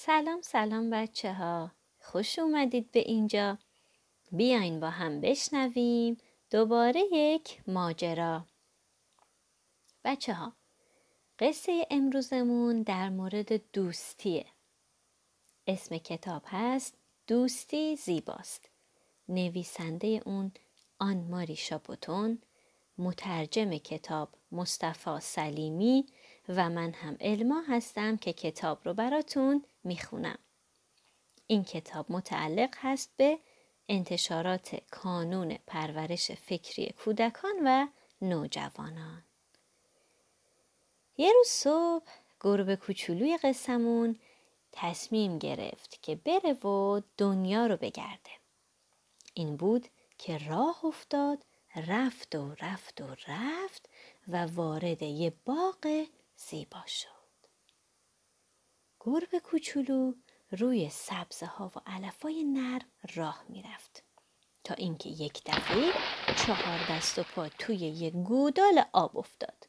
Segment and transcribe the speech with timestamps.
[0.00, 3.58] سلام سلام بچه ها خوش اومدید به اینجا.
[4.32, 6.16] بیاین با هم بشنویم
[6.50, 8.46] دوباره یک ماجرا.
[10.04, 10.52] بچه ها
[11.38, 14.46] قصه امروزمون در مورد دوستیه.
[15.66, 16.94] اسم کتاب هست
[17.26, 18.70] دوستی زیباست.
[19.28, 20.52] نویسنده اون
[20.98, 21.56] آن ماری
[22.98, 26.06] مترجم کتاب مصطفی سلیمی
[26.48, 30.38] و من هم علما هستم که کتاب رو براتون می‌خونم.
[31.46, 33.38] این کتاب متعلق هست به
[33.88, 37.86] انتشارات کانون پرورش فکری کودکان و
[38.22, 39.22] نوجوانان.
[41.16, 42.06] یه روز صبح
[42.40, 44.18] گربه کوچولوی قسمون
[44.72, 48.30] تصمیم گرفت که بره و دنیا رو بگرده.
[49.34, 51.44] این بود که راه افتاد
[51.76, 53.88] رفت و رفت و رفت
[54.28, 56.06] و وارد یه باغ
[56.38, 57.08] زیبا شد.
[59.00, 60.14] گربه کوچولو
[60.50, 64.02] روی سبزه ها و علفای نرم راه می‌رفت
[64.64, 65.92] تا اینکه یک دفعه
[66.46, 69.68] چهار دست و پا توی یک گودال آب افتاد.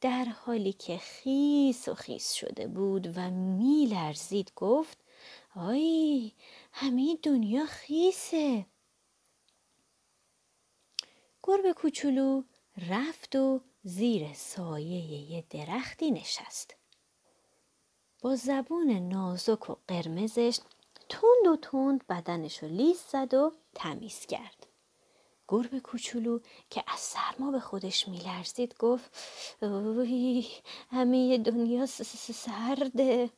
[0.00, 4.98] در حالی که خیس و خیس شده بود و میلرزید گفت
[5.54, 6.32] آی
[6.72, 8.66] همه دنیا خیسه
[11.42, 12.42] گربه کوچولو
[12.88, 16.76] رفت و زیر سایه یه درختی نشست.
[18.20, 20.58] با زبون نازک و قرمزش
[21.08, 24.66] تند و تند بدنش رو لیست زد و تمیز کرد.
[25.48, 26.38] گربه کوچولو
[26.70, 29.10] که از سرما به خودش میلرزید گفت
[30.90, 33.30] همه دنیا سرده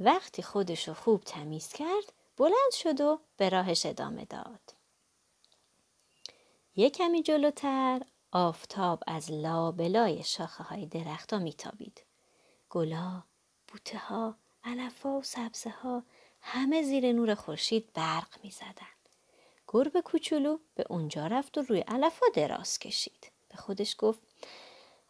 [0.00, 4.74] وقتی خودش رو خوب تمیز کرد بلند شد و به راهش ادامه داد
[6.76, 12.04] یه کمی جلوتر آفتاب از لابلای شاخه های درخت ها میتابید.
[12.70, 13.22] گلا،
[13.68, 16.02] بوته ها، علف ها و سبزه ها
[16.40, 18.94] همه زیر نور خورشید برق می زدن.
[19.68, 23.32] گربه کوچولو به اونجا رفت و روی علف ها دراز کشید.
[23.48, 24.22] به خودش گفت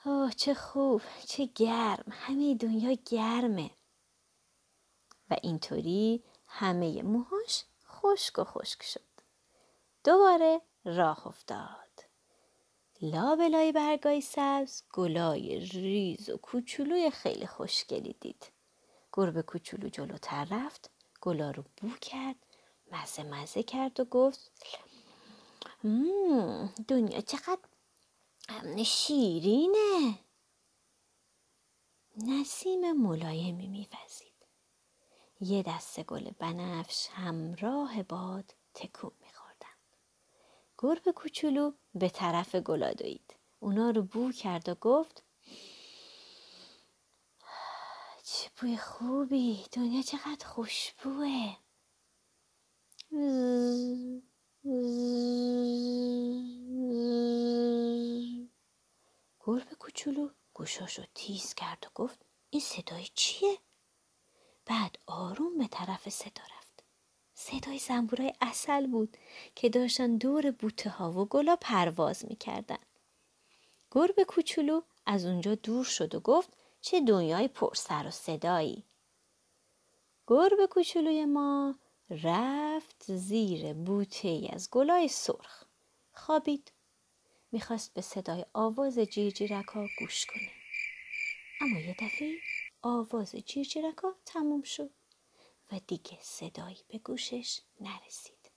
[0.05, 3.71] آه چه خوب چه گرم همه دنیا گرمه
[5.31, 9.01] و اینطوری همه موهاش خشک و خشک شد
[10.05, 11.90] دوباره راه افتاد
[13.03, 18.53] لابلای برگای سبز گلای ریز و کوچولوی خیلی خوشگلی دید.
[19.13, 20.91] گربه کوچولو جلوتر رفت
[21.21, 22.37] گلا رو بو کرد
[22.93, 24.51] مزه مزه کرد و گفت
[26.89, 27.59] دنیا چقدر
[28.85, 30.19] شیرینه.
[32.17, 34.31] نسیم ملایمی میوزید.
[35.41, 39.13] یه دسته گل بنفش همراه باد تکون
[40.83, 43.35] گربه کوچولو به طرف گلا دوید.
[43.61, 45.23] اونا رو بو کرد و گفت
[48.25, 51.57] چه بوی خوبی دنیا چقدر خوشبوه
[59.41, 63.59] گربه کوچولو گوشاشو تیز کرد و گفت این صدای چیه؟
[64.67, 66.70] بعد آروم به طرف صدا رفت.
[67.41, 69.17] صدای زنبورای اصل بود
[69.55, 72.79] که داشتن دور بوته ها و گلا پرواز می‌کردن.
[73.91, 78.85] گربه کوچولو از اونجا دور شد و گفت چه دنیای پر سر و صدایی.
[80.27, 81.75] گربه کوچولوی ما
[82.11, 85.65] رفت زیر بوته ای از گلای سرخ.
[86.13, 86.73] خوابید.
[87.53, 90.51] می‌خواست به صدای آواز جیرجیرک ها گوش کنه.
[91.61, 92.37] اما یه دفعه
[92.83, 94.91] آواز جیرجیرک ها تموم شد.
[95.73, 98.51] و دیگه صدایی به گوشش نرسید.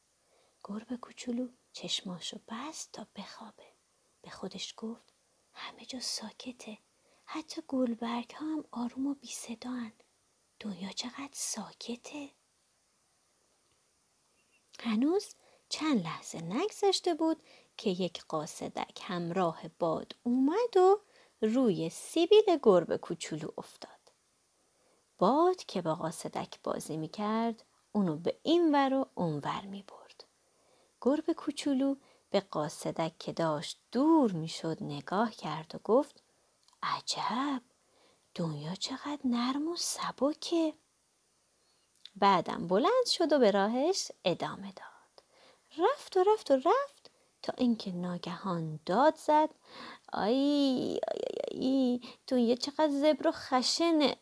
[0.64, 3.74] گربه کوچولو چشماشو بست تا بخوابه.
[4.22, 5.14] به خودش گفت
[5.54, 6.78] همه جا ساکته.
[7.26, 9.92] حتی گلبرگ ها هم آروم و بی صدا
[10.60, 12.32] دنیا چقدر ساکته.
[14.80, 15.36] هنوز
[15.70, 17.44] چند لحظه نگذشته بود
[17.78, 21.02] که یک قاصدک همراه باد اومد و
[21.42, 24.03] روی سیبیل گربه کوچولو افتاد.
[25.18, 29.84] باد که با قاصدک بازی می کرد اونو به این ور و اون ور می
[29.84, 30.24] برد.
[31.02, 31.96] گربه کوچولو
[32.30, 36.24] به قاصدک که داشت دور می شد نگاه کرد و گفت
[36.84, 37.62] عجب
[38.36, 40.74] دنیا چقدر نرم و سبکه.
[42.16, 45.24] بعدم بلند شد و به راهش ادامه داد.
[45.78, 47.12] رفت و رفت و رفت
[47.42, 49.50] تا اینکه ناگهان داد زد
[50.14, 51.00] آی آی
[51.52, 54.18] آی, آی دنیا چقدر زبر و خشنه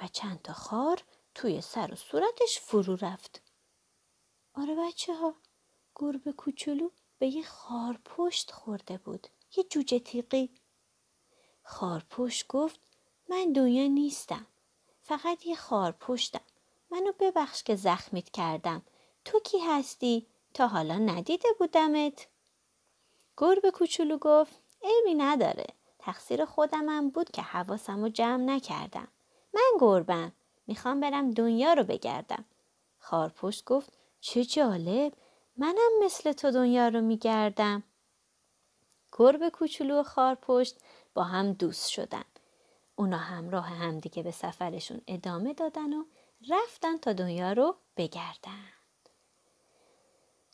[0.00, 1.02] و چند تا خار
[1.34, 3.42] توی سر و صورتش فرو رفت.
[4.54, 5.34] آره بچه ها
[5.94, 9.26] گربه کوچولو به یه خار پشت خورده بود.
[9.56, 10.54] یه جوجه تیغی.
[11.62, 12.80] خارپشت گفت
[13.28, 14.46] من دنیا نیستم.
[15.02, 16.40] فقط یه خار پشتم
[16.90, 18.82] منو ببخش که زخمیت کردم
[19.24, 22.26] تو کی هستی تا حالا ندیده بودمت
[23.36, 24.52] گربه کوچولو گفت
[24.82, 25.66] عیبی نداره
[25.98, 29.08] تقصیر خودمم بود که حواسم رو جمع نکردم
[29.54, 30.32] من گربم.
[30.66, 32.44] می‌خوام برم دنیا رو بگردم.
[32.98, 35.12] خارپشت گفت چه جالب.
[35.56, 37.82] منم مثل تو دنیا رو میگردم.
[39.12, 40.76] گربه کوچولو و خارپشت
[41.14, 42.24] با هم دوست شدن.
[42.94, 46.04] اونا همراه همدیگه به سفرشون ادامه دادن و
[46.50, 48.72] رفتن تا دنیا رو بگردن.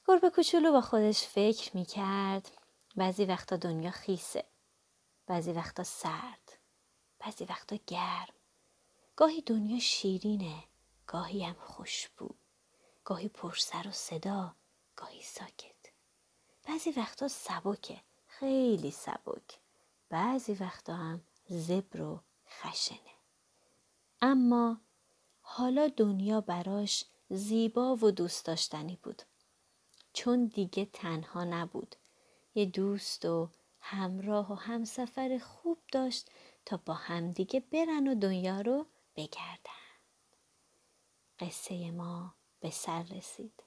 [0.08, 2.50] گربه کوچولو با خودش فکر می‌کرد
[2.96, 4.44] بعضی وقتا دنیا خیسه
[5.26, 6.58] بعضی وقتا سرد
[7.18, 8.35] بعضی وقتا گرم.
[9.16, 10.64] گاهی دنیا شیرینه
[11.06, 12.28] گاهی هم خوشبو.
[13.04, 14.54] گاهی پرسر و صدا
[14.96, 15.76] گاهی ساکت.
[16.64, 19.58] بعضی وقتا سبکه خیلی سبک.
[20.08, 22.98] بعضی وقتا هم زبر و خشنه.
[24.22, 24.80] اما
[25.40, 29.22] حالا دنیا براش زیبا و دوست داشتنی بود.
[30.12, 31.96] چون دیگه تنها نبود.
[32.54, 36.30] یه دوست و همراه و همسفر خوب داشت
[36.64, 38.86] تا با همدیگه برن و دنیا رو
[39.16, 39.86] بگردن.
[41.38, 43.62] قصه ما به سر رسید.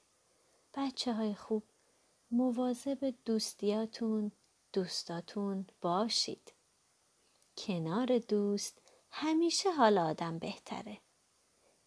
[0.73, 1.63] بچه های خوب
[2.31, 4.31] مواظب دوستیاتون
[4.73, 6.53] دوستاتون باشید.
[7.57, 8.81] کنار دوست
[9.11, 10.97] همیشه حال آدم بهتره.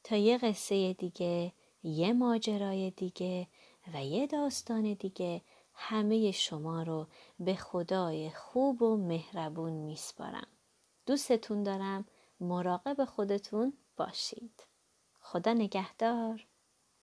[0.05, 3.49] تا یه قصه دیگه یه ماجرای دیگه
[3.95, 5.43] و یه داستان دیگه
[5.75, 7.07] همه شما رو
[7.41, 10.47] به خدای خوب و مهربون میسپارم.
[11.07, 12.05] دوستتون دارم.
[12.43, 14.65] مراقب خودتون باشید.
[15.21, 16.47] خدا نگهدار.